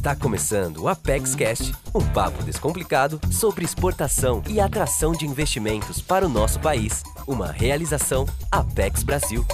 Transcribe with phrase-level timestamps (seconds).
[0.00, 6.24] Está começando o Apex Cast, um papo descomplicado sobre exportação e atração de investimentos para
[6.24, 7.02] o nosso país.
[7.26, 9.44] Uma realização Apex Brasil.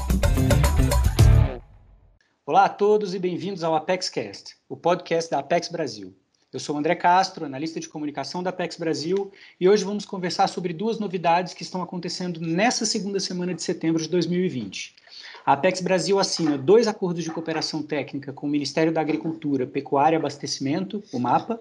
[2.46, 6.16] Olá a todos e bem-vindos ao Apex Cast, o podcast da Apex Brasil.
[6.52, 10.72] Eu sou André Castro, analista de comunicação da Apex Brasil, e hoje vamos conversar sobre
[10.72, 14.94] duas novidades que estão acontecendo nessa segunda semana de setembro de 2020.
[15.46, 20.16] A Apex Brasil assina dois acordos de cooperação técnica com o Ministério da Agricultura, Pecuária
[20.16, 21.60] e Abastecimento, o MAPA,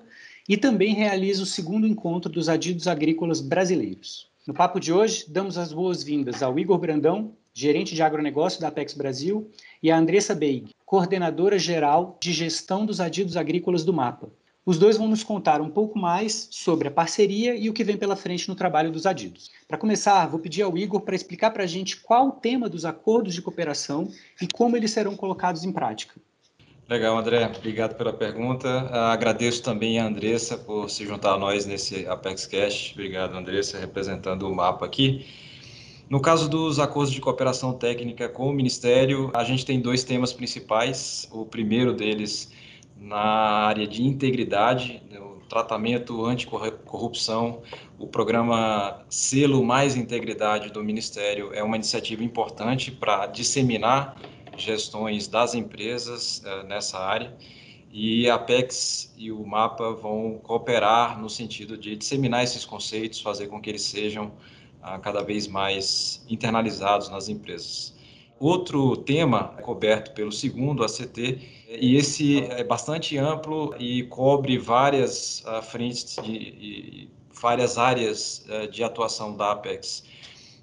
[0.49, 4.27] e também realiza o segundo encontro dos adidos agrícolas brasileiros.
[4.47, 8.95] No papo de hoje, damos as boas-vindas ao Igor Brandão, gerente de agronegócio da Apex
[8.95, 9.51] Brasil,
[9.83, 14.29] e a Andressa Beig, coordenadora geral de gestão dos adidos agrícolas do MAPA.
[14.65, 17.95] Os dois vão nos contar um pouco mais sobre a parceria e o que vem
[17.95, 19.51] pela frente no trabalho dos adidos.
[19.67, 22.83] Para começar, vou pedir ao Igor para explicar para a gente qual o tema dos
[22.83, 24.09] acordos de cooperação
[24.41, 26.15] e como eles serão colocados em prática.
[26.89, 27.51] Legal, André.
[27.55, 28.89] Obrigado pela pergunta.
[28.91, 32.91] Uh, agradeço também a Andressa por se juntar a nós nesse Apex Cash.
[32.93, 35.27] Obrigado, Andressa, representando o mapa aqui.
[36.09, 40.33] No caso dos acordos de cooperação técnica com o Ministério, a gente tem dois temas
[40.33, 41.27] principais.
[41.31, 42.51] O primeiro deles
[42.95, 43.17] na
[43.67, 47.61] área de integridade, né, o tratamento anticorrupção,
[47.99, 54.15] o programa Selo Mais Integridade do Ministério é uma iniciativa importante para disseminar
[54.57, 57.35] gestões das empresas uh, nessa área
[57.91, 63.47] e a Apex e o MAPA vão cooperar no sentido de disseminar esses conceitos, fazer
[63.47, 64.33] com que eles sejam
[64.81, 67.95] uh, cada vez mais internalizados nas empresas.
[68.37, 75.61] Outro tema coberto pelo segundo ACT, e esse é bastante amplo e cobre várias uh,
[75.61, 80.03] frentes de, e várias áreas uh, de atuação da Apex.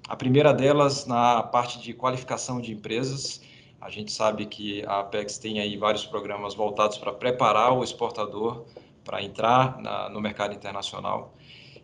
[0.07, 3.41] A primeira delas na parte de qualificação de empresas.
[3.79, 8.65] A gente sabe que a Apex tem aí vários programas voltados para preparar o exportador
[9.03, 11.33] para entrar na, no mercado internacional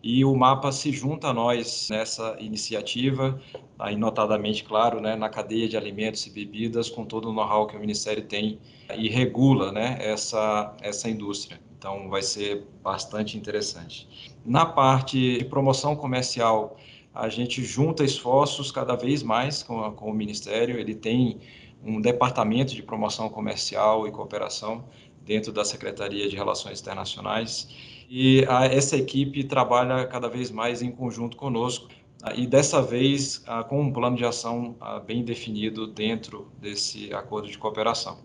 [0.02, 3.40] e o mapa se junta a nós nessa iniciativa,
[3.78, 7.76] aí notadamente, claro, né, na cadeia de alimentos e bebidas, com todo o know-how que
[7.76, 8.58] o Ministério tem
[8.96, 11.60] e regula né, essa, essa indústria.
[11.78, 14.08] Então, vai ser bastante interessante.
[14.44, 16.76] Na parte de promoção comercial,
[17.14, 21.40] a gente junta esforços cada vez mais com, a, com o Ministério, ele tem
[21.82, 24.84] um departamento de promoção comercial e cooperação
[25.22, 30.90] dentro da Secretaria de Relações Internacionais e a, essa equipe trabalha cada vez mais em
[30.90, 31.88] conjunto conosco
[32.34, 34.76] e dessa vez com um plano de ação
[35.06, 38.18] bem definido dentro desse acordo de cooperação.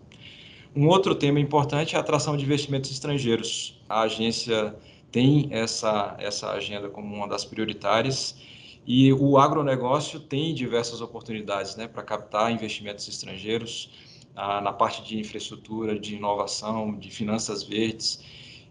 [0.74, 3.80] Um outro tema importante é a atração de investimentos estrangeiros.
[3.88, 4.76] A agência
[5.10, 8.36] tem essa, essa agenda como uma das prioritárias
[8.86, 13.90] e o agronegócio tem diversas oportunidades né, para captar investimentos estrangeiros
[14.34, 18.22] na parte de infraestrutura, de inovação, de finanças verdes.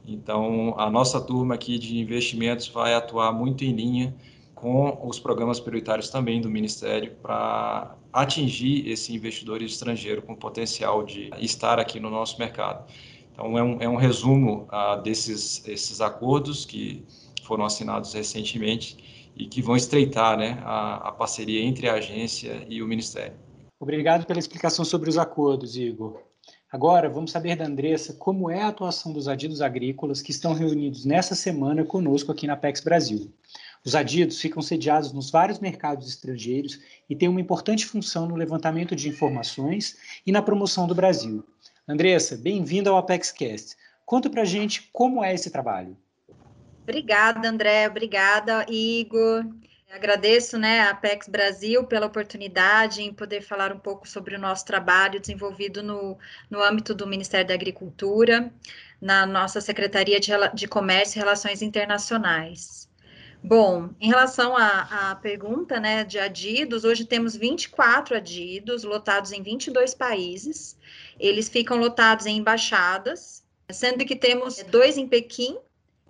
[0.07, 4.15] Então, a nossa turma aqui de investimentos vai atuar muito em linha
[4.53, 11.29] com os programas prioritários também do Ministério para atingir esse investidor estrangeiro com potencial de
[11.39, 12.89] estar aqui no nosso mercado.
[13.33, 17.03] Então, é um, é um resumo uh, desses esses acordos que
[17.43, 22.81] foram assinados recentemente e que vão estreitar né, a, a parceria entre a agência e
[22.81, 23.33] o Ministério.
[23.79, 26.21] Obrigado pela explicação sobre os acordos, Igor.
[26.75, 31.05] Agora, vamos saber da Andressa como é a atuação dos adidos agrícolas que estão reunidos
[31.05, 33.31] nessa semana conosco aqui na PEX Brasil.
[33.85, 38.93] Os adidos ficam sediados nos vários mercados estrangeiros e têm uma importante função no levantamento
[38.93, 39.95] de informações
[40.27, 41.45] e na promoção do Brasil.
[41.87, 43.77] Andressa, bem-vinda ao ApexCast.
[44.05, 45.95] Conta para gente como é esse trabalho.
[46.83, 47.87] Obrigada, André.
[47.87, 49.45] Obrigada, Igor.
[49.91, 54.65] Agradeço né, a Apex Brasil pela oportunidade em poder falar um pouco sobre o nosso
[54.65, 56.17] trabalho desenvolvido no,
[56.49, 58.51] no âmbito do Ministério da Agricultura,
[58.99, 62.89] na nossa Secretaria de, de Comércio e Relações Internacionais.
[63.41, 69.41] Bom, em relação à, à, pergunta né, de adidos, hoje temos 24 adidos lotados em
[69.41, 70.77] 22 países.
[71.17, 75.57] Eles ficam lotados em embaixadas, sendo que temos dois em Pequim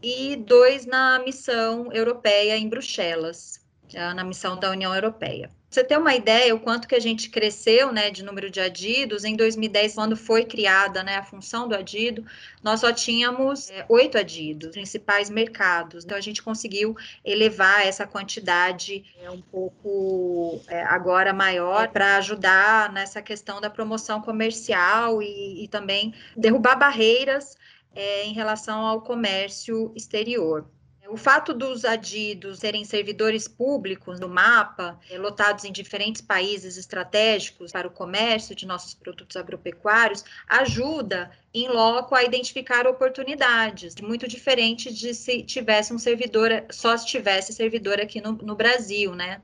[0.02, 3.64] e dois na missão europeia em Bruxelas
[3.94, 5.50] na missão da União Europeia.
[5.76, 9.26] Você ter uma ideia o quanto que a gente cresceu, né, de número de adidos,
[9.26, 12.26] em 2010, quando foi criada, né, a função do adido,
[12.64, 16.06] nós só tínhamos é, oito adidos, principais mercados.
[16.06, 16.96] Então, a gente conseguiu
[17.26, 24.22] elevar essa quantidade é, um pouco é, agora maior para ajudar nessa questão da promoção
[24.22, 27.58] comercial e, e também derrubar barreiras
[27.94, 30.66] é, em relação ao comércio exterior.
[31.08, 37.72] O fato dos adidos serem servidores públicos do mapa, eh, lotados em diferentes países estratégicos
[37.72, 44.94] para o comércio de nossos produtos agropecuários, ajuda em loco a identificar oportunidades, muito diferente
[44.94, 49.42] de se tivesse um servidor, só se tivesse servidor aqui no, no Brasil, né?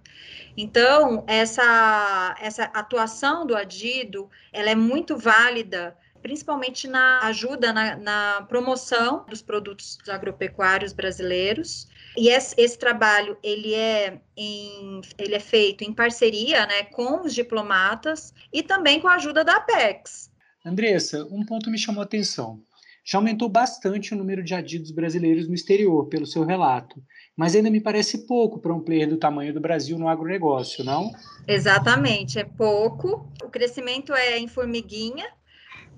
[0.57, 8.45] Então, essa, essa atuação do adido, ela é muito válida principalmente na ajuda na, na
[8.47, 11.87] promoção dos produtos agropecuários brasileiros.
[12.17, 17.33] E esse, esse, trabalho ele é, em, ele é feito em parceria né, com os
[17.33, 20.29] diplomatas e também com a ajuda da Apex.
[20.65, 22.61] Andressa, um ponto me chamou a atenção.
[23.03, 27.01] Já aumentou bastante o número de adidos brasileiros no exterior, pelo seu relato,
[27.35, 31.11] mas ainda me parece pouco para um player do tamanho do Brasil no agronegócio, não?
[31.47, 33.27] Exatamente, é pouco.
[33.43, 35.27] O crescimento é em formiguinha,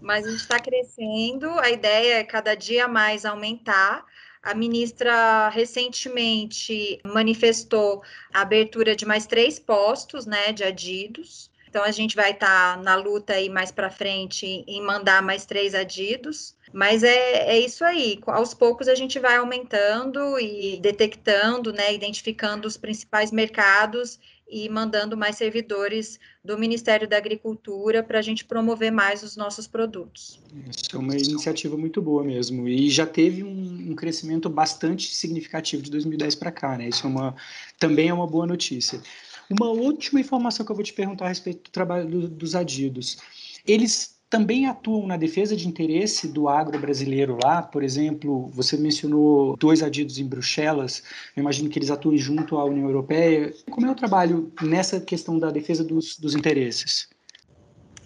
[0.03, 4.05] mas a gente está crescendo, a ideia é cada dia mais aumentar.
[4.43, 8.03] A ministra recentemente manifestou
[8.33, 11.49] a abertura de mais três postos né, de adidos.
[11.73, 15.43] Então, a gente vai estar tá na luta aí mais para frente em mandar mais
[15.43, 16.55] três adidos.
[16.71, 18.19] Mas é, é isso aí.
[18.27, 25.17] Aos poucos a gente vai aumentando e detectando, né, identificando os principais mercados e mandando
[25.17, 30.39] mais servidores do Ministério da Agricultura para a gente promover mais os nossos produtos.
[30.69, 35.81] Isso é uma iniciativa muito boa mesmo e já teve um, um crescimento bastante significativo
[35.81, 36.89] de 2010 para cá, né?
[36.89, 37.35] Isso é uma,
[37.79, 39.01] também é uma boa notícia.
[39.59, 43.17] Uma última informação que eu vou te perguntar a respeito do trabalho do, dos adidos.
[43.65, 47.61] Eles também atuam na defesa de interesse do agro brasileiro lá.
[47.61, 51.03] Por exemplo, você mencionou dois adidos em Bruxelas,
[51.35, 53.53] eu imagino que eles atuem junto à União Europeia.
[53.69, 57.07] Como é o trabalho nessa questão da defesa dos, dos interesses?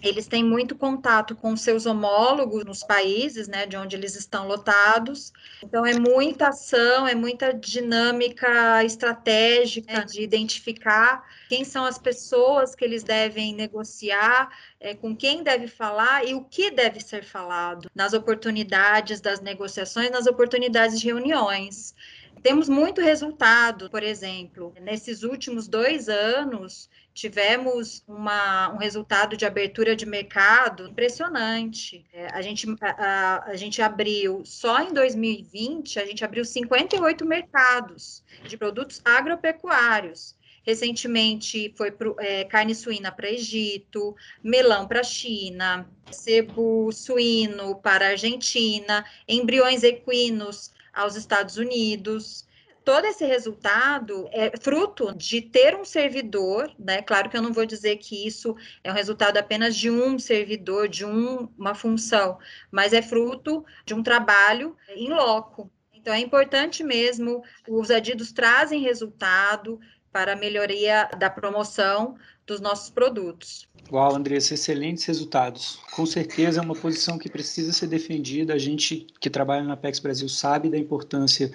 [0.02, 5.32] Eles têm muito contato com seus homólogos nos países, né, de onde eles estão lotados.
[5.62, 12.84] Então é muita ação, é muita dinâmica estratégica de identificar quem são as pessoas que
[12.84, 14.50] eles devem negociar,
[14.80, 20.10] é, com quem deve falar e o que deve ser falado nas oportunidades das negociações,
[20.10, 21.94] nas oportunidades de reuniões.
[22.42, 29.96] Temos muito resultado, por exemplo, nesses últimos dois anos, tivemos uma, um resultado de abertura
[29.96, 32.06] de mercado impressionante.
[32.12, 38.22] É, a, gente, a, a, gente abriu, só em 2020, a gente abriu 58 mercados
[38.46, 40.36] de produtos agropecuários.
[40.62, 49.04] Recentemente foi pro, é, carne suína para Egito, melão para China, sebo suíno para Argentina,
[49.26, 52.46] embriões equinos aos Estados Unidos
[52.88, 57.02] todo esse resultado é fruto de ter um servidor, né?
[57.02, 60.88] Claro que eu não vou dizer que isso é um resultado apenas de um servidor,
[60.88, 62.38] de um, uma função,
[62.70, 65.70] mas é fruto de um trabalho em loco.
[65.92, 69.78] Então é importante mesmo, os adidos trazem resultado
[70.12, 72.16] para a melhoria da promoção
[72.46, 73.68] dos nossos produtos.
[73.92, 75.78] Uau, Andressa, excelentes resultados.
[75.92, 78.54] Com certeza é uma posição que precisa ser defendida.
[78.54, 81.50] A gente que trabalha na Apex Brasil sabe da importância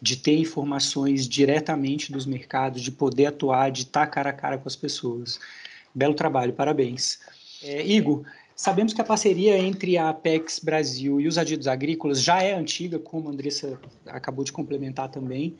[0.00, 4.68] de ter informações diretamente dos mercados, de poder atuar, de estar cara a cara com
[4.68, 5.40] as pessoas.
[5.94, 7.18] Belo trabalho, parabéns.
[7.62, 8.24] É, Igor,
[8.54, 12.98] sabemos que a parceria entre a Apex Brasil e os adidos agrícolas já é antiga,
[12.98, 15.56] como a Andressa acabou de complementar também,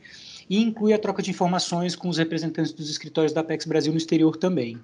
[0.49, 3.97] e inclui a troca de informações com os representantes dos escritórios da Apex Brasil no
[3.97, 4.79] exterior também.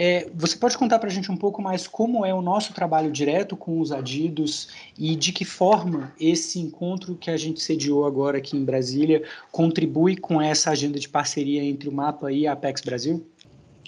[0.00, 3.10] É, você pode contar para a gente um pouco mais como é o nosso trabalho
[3.10, 8.38] direto com os adidos e de que forma esse encontro que a gente sediou agora
[8.38, 12.80] aqui em Brasília contribui com essa agenda de parceria entre o MAPA e a Apex
[12.80, 13.26] Brasil?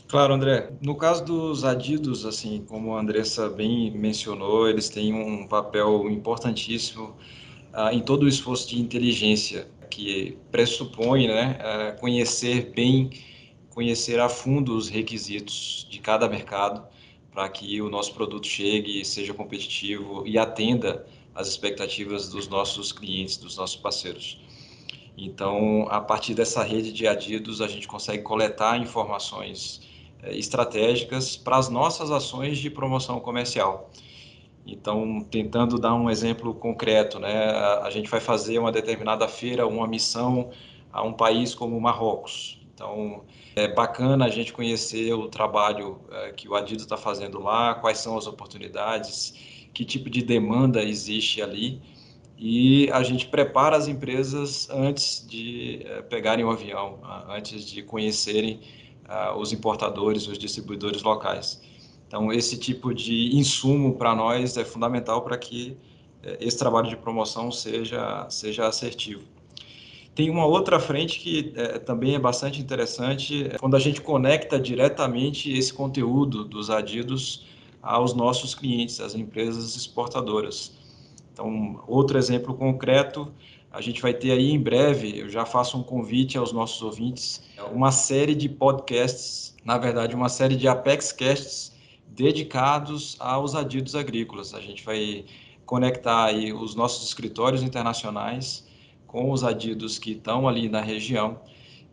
[0.08, 0.72] Claro, André.
[0.82, 7.14] No caso dos adidos, assim, como a Andressa bem mencionou, eles têm um papel importantíssimo
[7.72, 13.10] uh, em todo o esforço de inteligência que pressupõe né, uh, conhecer bem
[13.70, 16.86] conhecer a fundo os requisitos de cada mercado
[17.32, 23.36] para que o nosso produto chegue, seja competitivo e atenda às expectativas dos nossos clientes,
[23.36, 24.40] dos nossos parceiros.
[25.16, 29.80] Então, a partir dessa rede de adidos, a gente consegue coletar informações
[30.22, 33.90] eh, estratégicas para as nossas ações de promoção comercial.
[34.72, 37.50] Então, tentando dar um exemplo concreto, né,
[37.82, 40.50] a gente vai fazer uma determinada feira, uma missão
[40.92, 42.60] a um país como o Marrocos.
[42.72, 43.24] Então,
[43.56, 47.98] é bacana a gente conhecer o trabalho é, que o Adidas está fazendo lá, quais
[47.98, 49.34] são as oportunidades,
[49.74, 51.82] que tipo de demanda existe ali.
[52.38, 56.98] E a gente prepara as empresas antes de é, pegarem o avião,
[57.28, 58.60] antes de conhecerem
[59.36, 61.60] os importadores, os distribuidores locais.
[62.10, 65.76] Então, esse tipo de insumo para nós é fundamental para que
[66.24, 69.22] é, esse trabalho de promoção seja, seja assertivo.
[70.12, 74.58] Tem uma outra frente que é, também é bastante interessante, é quando a gente conecta
[74.58, 77.46] diretamente esse conteúdo dos adidos
[77.80, 80.72] aos nossos clientes, às empresas exportadoras.
[81.32, 83.32] Então, outro exemplo concreto,
[83.70, 87.40] a gente vai ter aí em breve, eu já faço um convite aos nossos ouvintes,
[87.72, 91.78] uma série de podcasts, na verdade, uma série de Apex Casts
[92.14, 94.54] dedicados aos adidos agrícolas.
[94.54, 95.24] A gente vai
[95.64, 98.68] conectar aí os nossos escritórios internacionais
[99.06, 101.40] com os adidos que estão ali na região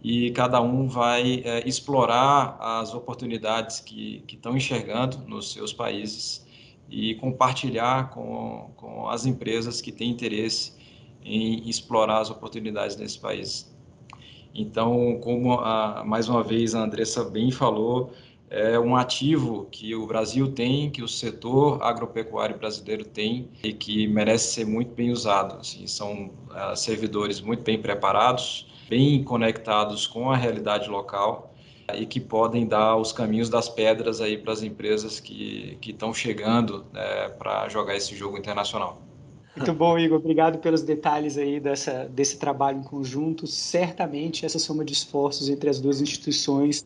[0.02, 6.46] e cada um vai é, explorar as oportunidades que, que estão enxergando nos seus países
[6.90, 10.74] e compartilhar com, com as empresas que têm interesse
[11.24, 13.76] em explorar as oportunidades nesse país.
[14.56, 18.14] Então, como a, mais uma vez a Andressa bem falou,
[18.50, 24.08] é um ativo que o Brasil tem, que o setor agropecuário brasileiro tem e que
[24.08, 25.60] merece ser muito bem usado.
[25.60, 31.54] Assim, são uh, servidores muito bem preparados, bem conectados com a realidade local
[31.94, 36.86] e que podem dar os caminhos das pedras aí para as empresas que estão chegando
[36.92, 39.07] né, para jogar esse jogo internacional.
[39.58, 40.20] Muito bom, Igor.
[40.20, 43.48] Obrigado pelos detalhes aí dessa, desse trabalho em conjunto.
[43.48, 46.86] Certamente essa soma de esforços entre as duas instituições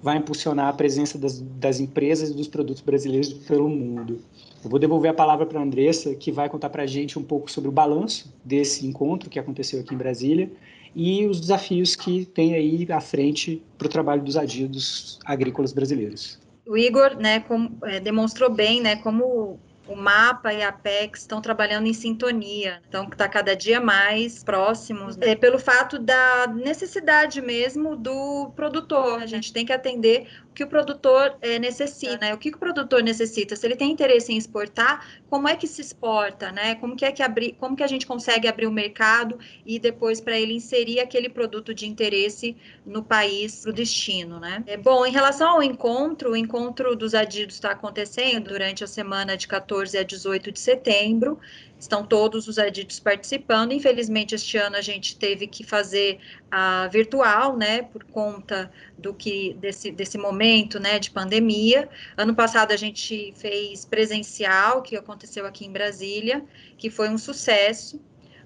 [0.00, 4.20] vai impulsionar a presença das, das empresas e dos produtos brasileiros pelo mundo.
[4.62, 7.22] Eu vou devolver a palavra para a Andressa, que vai contar para a gente um
[7.22, 10.48] pouco sobre o balanço desse encontro que aconteceu aqui em Brasília
[10.94, 16.38] e os desafios que tem aí à frente para o trabalho dos adidos agrícolas brasileiros.
[16.66, 21.40] O Igor né, com, é, demonstrou bem né, como o MAPA e a Apex estão
[21.40, 27.96] trabalhando em sintonia, então está cada dia mais próximos, é, pelo fato da necessidade mesmo
[27.96, 29.22] do produtor.
[29.22, 32.34] A gente tem que atender que o produtor é, necessita, né?
[32.34, 33.56] O que o produtor necessita?
[33.56, 36.74] Se ele tem interesse em exportar, como é que se exporta, né?
[36.76, 40.20] Como que é que abrir, como que a gente consegue abrir o mercado e depois
[40.20, 44.62] para ele inserir aquele produto de interesse no país, para o destino, né?
[44.66, 49.36] É, bom, em relação ao encontro, o encontro dos adidos está acontecendo durante a semana
[49.36, 51.38] de 14 a 18 de setembro.
[51.82, 53.72] Estão todos os adidos participando.
[53.72, 59.54] Infelizmente, este ano a gente teve que fazer a virtual, né, por conta do que
[59.54, 61.88] desse, desse momento, né, de pandemia.
[62.16, 66.44] Ano passado a gente fez presencial, que aconteceu aqui em Brasília,
[66.78, 68.00] que foi um sucesso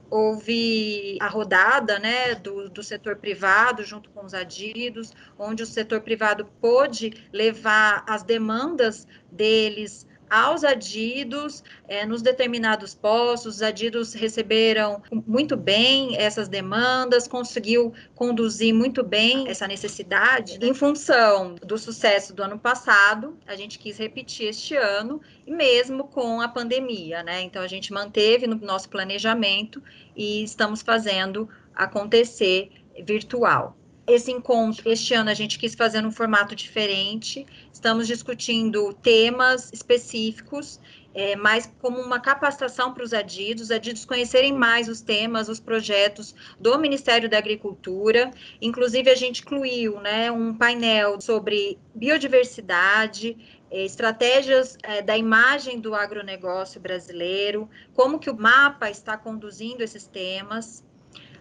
[0.08, 6.00] houve a rodada né, do, do setor privado junto com os adidos, onde o setor
[6.00, 13.56] privado pôde levar as demandas deles aos adidos é, nos determinados postos.
[13.56, 20.58] Os adidos receberam muito bem essas demandas, conseguiu conduzir muito bem essa necessidade.
[20.60, 26.04] Em função do sucesso do ano passado, a gente quis repetir este ano, e mesmo
[26.04, 27.42] com a pandemia, né?
[27.42, 29.82] Então a gente manteve no nosso planejamento
[30.16, 32.70] e estamos fazendo acontecer
[33.04, 33.76] virtual.
[34.06, 37.44] Esse encontro, este ano, a gente quis fazer num formato diferente.
[37.72, 40.80] Estamos discutindo temas específicos,
[41.12, 45.58] é, mais como uma capacitação para os adidos, os adidos conhecerem mais os temas, os
[45.58, 48.30] projetos do Ministério da Agricultura.
[48.62, 53.36] Inclusive, a gente incluiu né, um painel sobre biodiversidade,
[53.72, 60.06] é, estratégias é, da imagem do agronegócio brasileiro, como que o mapa está conduzindo esses
[60.06, 60.84] temas.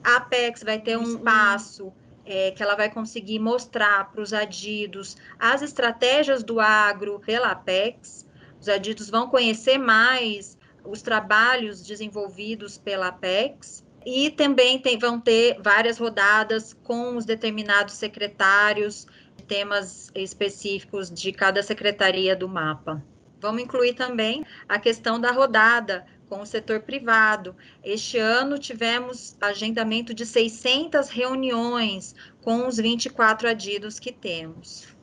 [0.03, 1.93] A Apex vai ter um espaço
[2.25, 8.25] é, que ela vai conseguir mostrar para os adidos as estratégias do agro pela Apex.
[8.59, 15.57] Os adidos vão conhecer mais os trabalhos desenvolvidos pela Apex e também tem, vão ter
[15.61, 19.07] várias rodadas com os determinados secretários,
[19.47, 23.03] temas específicos de cada secretaria do mapa.
[23.39, 27.55] Vamos incluir também a questão da rodada com o setor privado.
[27.83, 34.95] Este ano tivemos agendamento de 600 reuniões com os 24 adidos que temos.